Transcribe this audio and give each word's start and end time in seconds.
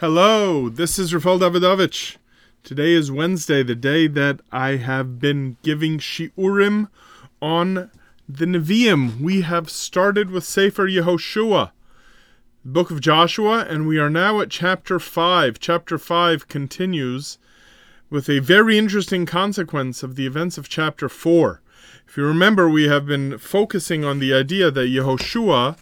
Hello, 0.00 0.70
this 0.70 0.98
is 0.98 1.12
Rafal 1.12 1.40
Davidovich. 1.40 2.16
Today 2.62 2.92
is 2.92 3.12
Wednesday, 3.12 3.62
the 3.62 3.74
day 3.74 4.06
that 4.06 4.40
I 4.50 4.76
have 4.76 5.20
been 5.20 5.58
giving 5.62 5.98
Shiurim 5.98 6.88
on 7.42 7.90
the 8.26 8.46
Nevi'im. 8.46 9.20
We 9.20 9.42
have 9.42 9.68
started 9.68 10.30
with 10.30 10.44
Sefer 10.44 10.88
Yehoshua, 10.88 11.72
the 12.64 12.70
book 12.70 12.90
of 12.90 13.02
Joshua, 13.02 13.66
and 13.68 13.86
we 13.86 13.98
are 13.98 14.08
now 14.08 14.40
at 14.40 14.48
chapter 14.48 14.98
5. 14.98 15.58
Chapter 15.60 15.98
5 15.98 16.48
continues 16.48 17.36
with 18.08 18.30
a 18.30 18.38
very 18.38 18.78
interesting 18.78 19.26
consequence 19.26 20.02
of 20.02 20.16
the 20.16 20.24
events 20.24 20.56
of 20.56 20.70
chapter 20.70 21.10
4. 21.10 21.60
If 22.08 22.16
you 22.16 22.24
remember, 22.24 22.70
we 22.70 22.88
have 22.88 23.04
been 23.04 23.36
focusing 23.36 24.06
on 24.06 24.18
the 24.18 24.32
idea 24.32 24.70
that 24.70 24.88
Yehoshua 24.88 25.76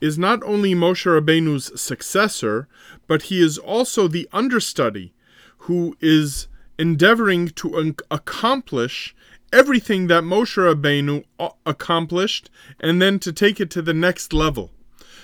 is 0.00 0.18
not 0.18 0.42
only 0.42 0.74
Moshe 0.74 1.06
Rabbeinu's 1.06 1.80
successor, 1.80 2.68
but 3.06 3.22
he 3.22 3.42
is 3.42 3.58
also 3.58 4.08
the 4.08 4.28
understudy 4.32 5.12
who 5.58 5.96
is 6.00 6.48
endeavoring 6.78 7.48
to 7.48 7.94
accomplish 8.10 9.14
everything 9.52 10.08
that 10.08 10.24
Moshe 10.24 10.56
Rabbeinu 10.56 11.24
uh, 11.38 11.50
accomplished 11.64 12.50
and 12.80 13.00
then 13.00 13.18
to 13.20 13.32
take 13.32 13.60
it 13.60 13.70
to 13.70 13.82
the 13.82 13.94
next 13.94 14.32
level. 14.32 14.70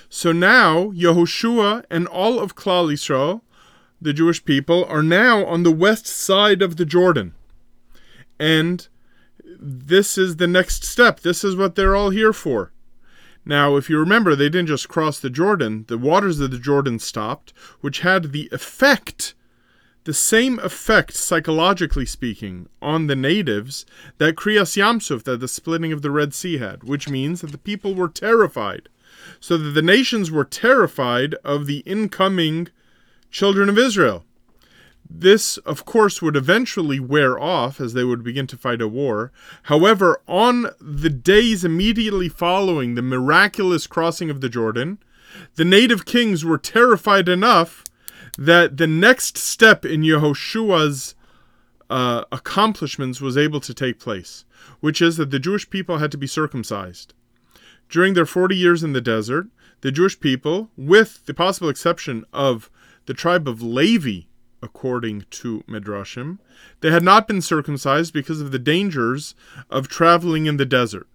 So 0.09 0.31
now 0.31 0.91
Yehoshua 0.91 1.85
and 1.89 2.07
all 2.07 2.39
of 2.39 2.55
Klal 2.55 2.91
Yisrael, 2.91 3.41
the 4.01 4.13
Jewish 4.13 4.43
people, 4.43 4.85
are 4.85 5.03
now 5.03 5.45
on 5.45 5.63
the 5.63 5.71
west 5.71 6.07
side 6.07 6.61
of 6.61 6.77
the 6.77 6.85
Jordan. 6.85 7.33
And 8.39 8.87
this 9.59 10.17
is 10.17 10.37
the 10.37 10.47
next 10.47 10.83
step. 10.83 11.19
This 11.19 11.43
is 11.43 11.55
what 11.55 11.75
they're 11.75 11.95
all 11.95 12.09
here 12.09 12.33
for. 12.33 12.71
Now, 13.45 13.75
if 13.75 13.89
you 13.89 13.97
remember, 13.97 14.35
they 14.35 14.49
didn't 14.49 14.67
just 14.67 14.89
cross 14.89 15.19
the 15.19 15.29
Jordan, 15.29 15.85
the 15.87 15.97
waters 15.97 16.39
of 16.39 16.51
the 16.51 16.59
Jordan 16.59 16.99
stopped, 16.99 17.53
which 17.81 18.01
had 18.01 18.31
the 18.31 18.47
effect, 18.51 19.33
the 20.03 20.13
same 20.13 20.59
effect, 20.59 21.13
psychologically 21.13 22.05
speaking, 22.05 22.69
on 22.81 23.07
the 23.07 23.15
natives 23.15 23.85
that 24.19 24.35
Kriyas 24.35 24.77
Yamsuf, 24.77 25.23
that 25.23 25.39
the 25.39 25.47
splitting 25.47 25.91
of 25.91 26.01
the 26.01 26.11
Red 26.11 26.33
Sea 26.33 26.57
had, 26.57 26.83
which 26.83 27.09
means 27.09 27.41
that 27.41 27.51
the 27.51 27.57
people 27.57 27.95
were 27.95 28.09
terrified. 28.09 28.89
So 29.39 29.57
that 29.57 29.71
the 29.71 29.81
nations 29.81 30.31
were 30.31 30.45
terrified 30.45 31.35
of 31.43 31.65
the 31.65 31.79
incoming 31.79 32.69
children 33.29 33.69
of 33.69 33.77
Israel. 33.77 34.23
This, 35.13 35.57
of 35.57 35.85
course, 35.85 36.21
would 36.21 36.35
eventually 36.35 36.99
wear 36.99 37.37
off 37.37 37.81
as 37.81 37.93
they 37.93 38.03
would 38.03 38.23
begin 38.23 38.47
to 38.47 38.57
fight 38.57 38.81
a 38.81 38.87
war. 38.87 39.31
However, 39.63 40.21
on 40.27 40.67
the 40.79 41.09
days 41.09 41.65
immediately 41.65 42.29
following 42.29 42.95
the 42.95 43.01
miraculous 43.01 43.87
crossing 43.87 44.29
of 44.29 44.41
the 44.41 44.49
Jordan, 44.49 44.99
the 45.55 45.65
native 45.65 46.05
kings 46.05 46.45
were 46.45 46.57
terrified 46.57 47.27
enough 47.27 47.83
that 48.37 48.77
the 48.77 48.87
next 48.87 49.37
step 49.37 49.85
in 49.85 50.01
Yehoshua's 50.01 51.15
uh, 51.89 52.23
accomplishments 52.31 53.19
was 53.19 53.37
able 53.37 53.59
to 53.59 53.73
take 53.73 53.99
place, 53.99 54.45
which 54.79 55.01
is 55.01 55.17
that 55.17 55.29
the 55.29 55.39
Jewish 55.39 55.69
people 55.69 55.97
had 55.97 56.11
to 56.11 56.17
be 56.17 56.27
circumcised. 56.27 57.13
During 57.89 58.13
their 58.13 58.25
40 58.25 58.55
years 58.55 58.83
in 58.83 58.93
the 58.93 59.01
desert, 59.01 59.47
the 59.81 59.91
Jewish 59.91 60.19
people, 60.19 60.69
with 60.77 61.25
the 61.25 61.33
possible 61.33 61.69
exception 61.69 62.23
of 62.31 62.69
the 63.07 63.13
tribe 63.13 63.47
of 63.47 63.61
Levi, 63.61 64.21
according 64.61 65.25
to 65.31 65.63
Midrashim. 65.67 66.39
They 66.81 66.91
had 66.91 67.03
not 67.03 67.27
been 67.27 67.41
circumcised 67.41 68.13
because 68.13 68.41
of 68.41 68.51
the 68.51 68.59
dangers 68.59 69.35
of 69.69 69.87
traveling 69.87 70.45
in 70.45 70.57
the 70.57 70.65
desert. 70.65 71.07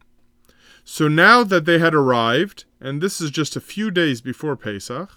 So 0.85 1.09
now 1.09 1.43
that 1.45 1.65
they 1.65 1.79
had 1.79 1.95
arrived, 1.95 2.65
and 2.81 3.01
this 3.01 3.21
is 3.21 3.31
just 3.31 3.57
a 3.57 3.61
few 3.61 3.91
days 3.91 4.21
before 4.21 4.57
Pesach, 4.57 5.11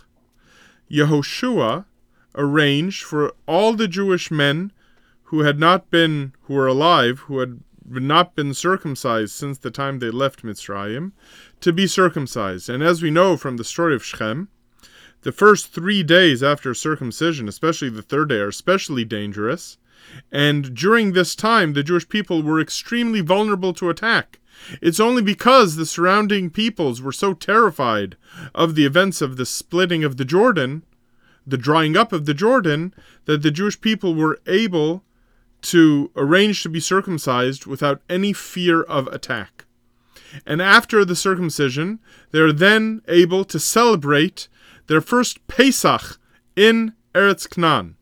Yehoshua 0.90 1.86
arranged 2.36 3.04
for 3.04 3.34
all 3.48 3.74
the 3.74 3.88
Jewish 3.88 4.32
men 4.32 4.72
who 5.24 5.42
had 5.42 5.60
not 5.60 5.92
been, 5.92 6.34
who 6.44 6.56
were 6.56 6.68
alive, 6.68 7.20
who 7.20 7.40
had 7.40 7.62
not 7.86 8.36
been 8.36 8.54
circumcised 8.54 9.32
since 9.32 9.60
the 9.60 9.72
time 9.72 10.00
they 10.00 10.10
left 10.10 10.44
Mitzrayim, 10.44 11.12
to 11.62 11.72
be 11.72 11.86
circumcised. 11.86 12.70
And 12.70 12.82
as 12.82 13.02
we 13.02 13.12
know 13.12 13.38
from 13.38 13.58
the 13.58 13.64
story 13.64 13.94
of 13.94 14.04
Shechem, 14.04 14.50
the 15.22 15.32
first 15.32 15.74
three 15.74 16.04
days 16.04 16.42
after 16.42 16.74
circumcision, 16.74 17.48
especially 17.48 17.90
the 17.90 18.02
third 18.02 18.30
day, 18.30 18.38
are 18.38 18.48
especially 18.48 19.06
dangerous. 19.06 19.78
And 20.32 20.74
during 20.74 21.12
this 21.12 21.36
time, 21.36 21.74
the 21.74 21.84
Jewish 21.84 22.08
people 22.08 22.42
were 22.42 22.62
extremely 22.62 23.22
vulnerable 23.22 23.74
to 23.74 23.90
attack. 23.90 24.40
It's 24.82 25.00
only 25.00 25.22
because 25.22 25.76
the 25.76 25.86
surrounding 25.86 26.50
peoples 26.50 27.02
were 27.02 27.12
so 27.12 27.34
terrified 27.34 28.16
of 28.54 28.76
the 28.76 28.86
events 28.86 29.22
of 29.22 29.38
the 29.38 29.46
splitting 29.46 30.04
of 30.04 30.18
the 30.18 30.26
Jordan, 30.26 30.84
the 31.46 31.58
drying 31.58 31.96
up 31.96 32.12
of 32.12 32.26
the 32.26 32.34
Jordan, 32.34 32.94
that 33.26 33.42
the 33.42 33.52
Jewish 33.52 33.80
people 33.80 34.16
were 34.16 34.40
able 34.48 35.04
to 35.62 36.12
arrange 36.16 36.64
to 36.64 36.70
be 36.70 36.80
circumcised 36.80 37.66
without 37.66 38.02
any 38.10 38.34
fear 38.34 38.82
of 38.82 39.08
attack. 39.08 39.66
And 40.46 40.62
after 40.62 41.04
the 41.04 41.16
circumcision, 41.16 42.00
they 42.32 42.40
are 42.40 42.54
then 42.54 43.02
able 43.08 43.44
to 43.46 43.60
celebrate 43.60 44.48
their 44.90 45.02
first 45.02 45.48
Pesach 45.48 46.20
in 46.56 46.94
Eretz 47.14 47.48
Canaan. 47.48 47.96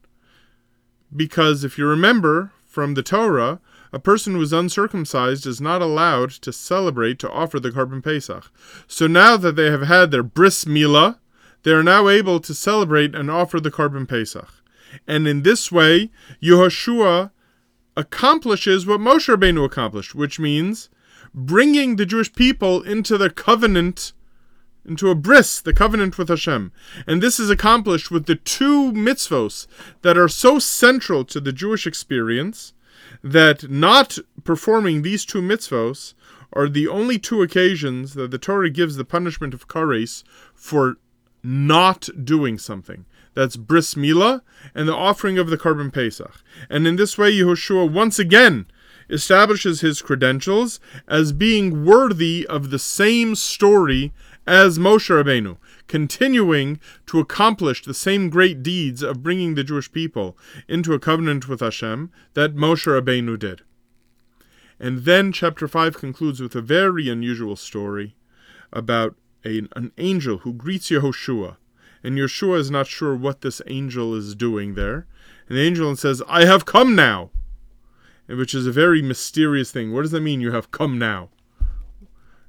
Because 1.13 1.65
if 1.65 1.77
you 1.77 1.85
remember 1.85 2.53
from 2.65 2.93
the 2.93 3.03
Torah, 3.03 3.59
a 3.91 3.99
person 3.99 4.33
who 4.33 4.41
is 4.41 4.53
uncircumcised 4.53 5.45
is 5.45 5.59
not 5.59 5.81
allowed 5.81 6.31
to 6.31 6.53
celebrate 6.53 7.19
to 7.19 7.29
offer 7.29 7.59
the 7.59 7.71
Korban 7.71 8.01
Pesach. 8.01 8.49
So 8.87 9.05
now 9.05 9.35
that 9.35 9.57
they 9.57 9.69
have 9.69 9.83
had 9.83 10.11
their 10.11 10.23
bris 10.23 10.63
milah, 10.63 11.19
they 11.63 11.71
are 11.71 11.83
now 11.83 12.07
able 12.07 12.39
to 12.39 12.53
celebrate 12.53 13.13
and 13.13 13.29
offer 13.29 13.59
the 13.59 13.71
Korban 13.71 14.07
Pesach. 14.07 14.49
And 15.05 15.27
in 15.27 15.43
this 15.43 15.69
way, 15.69 16.09
Yehoshua 16.41 17.31
accomplishes 17.97 18.85
what 18.85 19.01
Moshe 19.01 19.27
Rabbeinu 19.27 19.65
accomplished, 19.65 20.15
which 20.15 20.39
means 20.39 20.89
bringing 21.33 21.97
the 21.97 22.05
Jewish 22.05 22.31
people 22.31 22.81
into 22.81 23.17
the 23.17 23.29
covenant 23.29 24.13
into 24.87 25.09
a 25.09 25.15
bris, 25.15 25.61
the 25.61 25.73
covenant 25.73 26.17
with 26.17 26.29
Hashem. 26.29 26.71
And 27.05 27.21
this 27.21 27.39
is 27.39 27.49
accomplished 27.49 28.09
with 28.09 28.25
the 28.25 28.35
two 28.35 28.91
mitzvos 28.93 29.67
that 30.01 30.17
are 30.17 30.27
so 30.27 30.59
central 30.59 31.25
to 31.25 31.39
the 31.39 31.51
Jewish 31.51 31.85
experience 31.85 32.73
that 33.23 33.69
not 33.69 34.17
performing 34.43 35.01
these 35.01 35.25
two 35.25 35.41
mitzvos 35.41 36.13
are 36.53 36.69
the 36.69 36.87
only 36.87 37.19
two 37.19 37.41
occasions 37.41 38.13
that 38.13 38.31
the 38.31 38.37
Torah 38.37 38.69
gives 38.69 38.95
the 38.95 39.05
punishment 39.05 39.53
of 39.53 39.67
kares 39.67 40.23
for 40.53 40.97
not 41.43 42.09
doing 42.23 42.57
something. 42.57 43.05
That's 43.33 43.55
bris 43.55 43.93
milah 43.93 44.41
and 44.73 44.87
the 44.87 44.95
offering 44.95 45.37
of 45.37 45.49
the 45.49 45.57
korban 45.57 45.93
pesach. 45.93 46.41
And 46.69 46.87
in 46.87 46.95
this 46.95 47.17
way, 47.17 47.31
Yehoshua 47.31 47.91
once 47.91 48.17
again 48.17 48.65
establishes 49.09 49.81
his 49.81 50.01
credentials 50.01 50.79
as 51.07 51.31
being 51.31 51.85
worthy 51.85 52.45
of 52.47 52.69
the 52.69 52.79
same 52.79 53.35
story 53.35 54.13
as 54.47 54.79
Moshe 54.79 55.09
Rabbeinu, 55.09 55.57
continuing 55.87 56.79
to 57.05 57.19
accomplish 57.19 57.83
the 57.83 57.93
same 57.93 58.29
great 58.29 58.63
deeds 58.63 59.03
of 59.03 59.21
bringing 59.21 59.55
the 59.55 59.63
Jewish 59.63 59.91
people 59.91 60.37
into 60.69 60.93
a 60.93 60.99
covenant 60.99 61.49
with 61.49 61.59
Hashem 61.59 62.11
that 62.33 62.55
Moshe 62.55 62.87
Rabbeinu 62.87 63.37
did. 63.37 63.61
And 64.79 64.99
then 64.99 65.33
chapter 65.33 65.67
5 65.67 65.97
concludes 65.97 66.39
with 66.39 66.55
a 66.55 66.61
very 66.61 67.09
unusual 67.09 67.57
story 67.57 68.15
about 68.71 69.15
a, 69.43 69.63
an 69.75 69.91
angel 69.97 70.39
who 70.39 70.53
greets 70.53 70.89
Yehoshua. 70.89 71.57
And 72.03 72.17
Yehoshua 72.17 72.59
is 72.59 72.71
not 72.71 72.87
sure 72.87 73.15
what 73.15 73.41
this 73.41 73.61
angel 73.67 74.15
is 74.15 74.33
doing 74.33 74.75
there. 74.75 75.07
And 75.49 75.57
the 75.57 75.61
angel 75.61 75.93
says, 75.95 76.21
I 76.27 76.45
have 76.45 76.65
come 76.65 76.95
now. 76.95 77.31
Which 78.27 78.53
is 78.53 78.67
a 78.67 78.71
very 78.71 79.01
mysterious 79.01 79.71
thing. 79.71 79.93
What 79.93 80.03
does 80.03 80.11
that 80.11 80.21
mean, 80.21 80.41
you 80.41 80.51
have 80.51 80.71
come 80.71 80.99
now? 80.99 81.29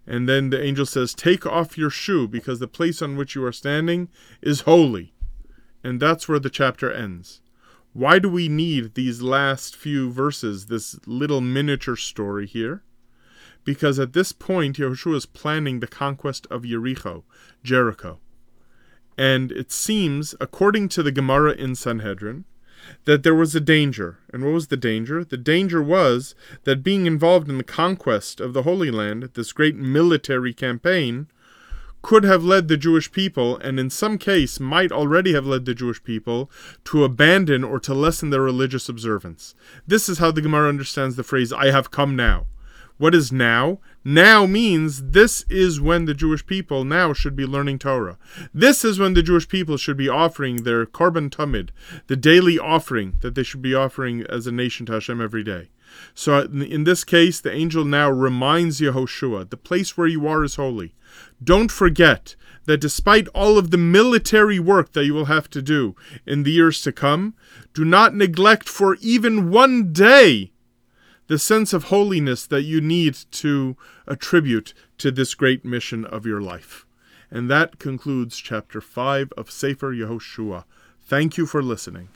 And 0.08 0.26
then 0.26 0.48
the 0.48 0.60
angel 0.60 0.86
says, 0.86 1.12
Take 1.12 1.44
off 1.44 1.76
your 1.76 1.91
shoe, 1.91 2.26
because 2.26 2.60
the 2.60 2.66
place 2.66 3.02
on 3.02 3.16
which 3.16 3.34
you 3.34 3.44
are 3.44 3.52
standing 3.52 4.08
is 4.41 4.62
holy. 4.62 5.12
And 5.84 6.00
that's 6.00 6.26
where 6.26 6.38
the 6.38 6.48
chapter 6.48 6.91
ends. 6.91 7.42
Why 7.92 8.18
do 8.18 8.30
we 8.30 8.48
need 8.48 8.94
these 8.94 9.21
last 9.21 9.77
few 9.77 10.10
verses, 10.10 10.66
this 10.66 10.98
little 11.06 11.42
miniature 11.42 11.94
story 11.94 12.47
here? 12.47 12.83
Because 13.65 13.98
at 13.98 14.15
this 14.15 14.33
point, 14.33 14.78
Yehoshua 14.78 15.16
is 15.16 15.27
planning 15.27 15.80
the 15.80 15.86
conquest 15.86 16.47
of 16.50 16.65
Jericho, 16.65 17.24
Jericho. 17.62 18.18
And 19.18 19.53
it 19.53 19.71
seems, 19.71 20.34
according 20.41 20.88
to 20.91 21.03
the 21.03 21.12
Gemara 21.12 21.53
in 21.53 21.74
Sanhedrin, 21.74 22.47
that 23.04 23.22
there 23.22 23.34
was 23.34 23.54
a 23.54 23.60
danger. 23.60 24.19
And 24.33 24.45
what 24.45 24.53
was 24.53 24.69
the 24.69 24.77
danger? 24.77 25.25
The 25.25 25.36
danger 25.36 25.83
was 25.83 26.34
that 26.65 26.83
being 26.83 27.07
involved 27.07 27.48
in 27.48 27.59
the 27.59 27.65
conquest 27.65 28.41
of 28.41 28.53
the 28.53 28.63
Holy 28.63 28.91
Land, 28.91 29.30
this 29.34 29.53
great 29.53 29.77
military 29.77 30.53
campaign, 30.53 31.28
could 32.01 32.25
have 32.25 32.45
led 32.45 32.69
the 32.69 32.77
Jewish 32.77 33.10
people, 33.10 33.57
and 33.59 33.80
in 33.80 33.91
some 33.91 34.19
case 34.19 34.60
might 34.60 34.92
already 34.92 35.33
have 35.33 35.47
led 35.47 35.65
the 35.65 35.75
Jewish 35.75 36.03
people, 36.03 36.51
to 36.84 37.04
abandon 37.04 37.65
or 37.65 37.80
to 37.80 37.95
lessen 37.95 38.30
their 38.30 38.41
religious 38.41 38.89
observance. 38.89 39.54
This 39.86 40.09
is 40.09 40.19
how 40.19 40.31
the 40.31 40.41
Gemara 40.41 40.69
understands 40.69 41.16
the 41.16 41.24
phrase, 41.24 41.53
I 41.53 41.71
have 41.72 41.91
come 41.91 42.15
now. 42.15 42.47
What 42.98 43.15
is 43.15 43.33
now? 43.33 43.78
Now 44.09 44.47
means 44.47 45.10
this 45.10 45.45
is 45.51 45.83
when 45.83 46.07
the 46.07 46.15
Jewish 46.15 46.47
people 46.47 46.83
now 46.83 47.13
should 47.13 47.37
be 47.37 47.45
learning 47.45 47.78
Torah. 47.78 48.16
This 48.55 48.83
is 48.83 48.99
when 48.99 49.13
the 49.13 49.22
Jewish 49.22 49.47
people 49.47 49.77
should 49.77 49.99
be 49.99 50.09
offering 50.09 50.63
their 50.63 50.87
korban 50.87 51.28
tamid, 51.28 51.69
the 52.07 52.16
daily 52.16 52.59
offering 52.59 53.19
that 53.21 53.34
they 53.34 53.43
should 53.43 53.60
be 53.60 53.75
offering 53.75 54.22
as 54.22 54.47
a 54.47 54.53
nation 54.53 54.87
to 54.87 54.95
Hashem 54.95 55.21
every 55.21 55.45
day. 55.45 55.69
So 56.15 56.41
in 56.41 56.84
this 56.84 57.05
case, 57.05 57.39
the 57.39 57.53
angel 57.53 57.84
now 57.84 58.10
reminds 58.10 58.81
Yehoshua, 58.81 59.51
the 59.51 59.59
place 59.59 59.97
where 59.97 60.07
you 60.07 60.27
are 60.27 60.43
is 60.43 60.55
holy. 60.55 60.95
Don't 61.45 61.71
forget 61.71 62.34
that 62.65 62.81
despite 62.81 63.28
all 63.28 63.59
of 63.59 63.71
the 63.71 63.78
military 63.78 64.59
work 64.59 64.93
that 64.93 65.05
you 65.05 65.13
will 65.13 65.27
have 65.27 65.51
to 65.51 65.60
do 65.60 65.97
in 66.27 66.45
the 66.45 66.53
years 66.53 66.81
to 66.83 66.93
come, 66.93 67.34
do 67.75 67.84
not 67.84 68.15
neglect 68.15 68.71
for 68.71 68.97
even 69.03 69.51
one 69.51 69.93
day 69.93 70.53
the 71.28 71.39
sense 71.39 71.72
of 71.72 71.84
holiness 71.84 72.47
that 72.47 72.63
you 72.63 72.80
need 72.80 73.16
to 73.30 73.77
attribute 74.07 74.75
to 74.98 75.10
this 75.10 75.34
great 75.34 75.65
mission 75.65 76.04
of 76.04 76.27
your 76.27 76.41
life. 76.41 76.86
And 77.30 77.48
that 77.51 77.78
concludes 77.78 78.39
chapter 78.39 78.80
5 78.80 79.33
of 79.36 79.51
Sefer 79.51 79.92
Yehoshua. 79.92 80.65
Thank 81.03 81.36
you 81.36 81.47
for 81.47 81.63
listening. 81.63 82.09